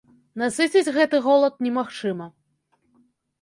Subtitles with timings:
[0.41, 2.27] Насыціць гэты голад немагчыма.